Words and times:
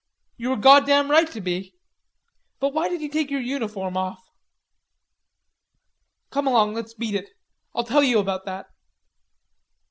"You 0.35 0.49
were 0.49 0.55
goddam 0.55 1.11
right 1.11 1.29
to 1.31 1.39
be. 1.39 1.75
But 2.59 2.73
why 2.73 2.89
did 2.89 3.01
yous 3.03 3.13
take 3.13 3.29
yer 3.29 3.37
uniform 3.37 3.95
off?" 3.95 4.31
"Come 6.31 6.47
along, 6.47 6.73
let's 6.73 6.95
beat 6.95 7.13
it. 7.13 7.29
I'll 7.75 7.83
tell 7.83 8.01
you 8.01 8.17
about 8.17 8.45
that." 8.45 8.65